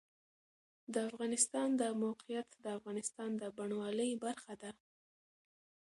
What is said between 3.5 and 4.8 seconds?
بڼوالۍ برخه ده.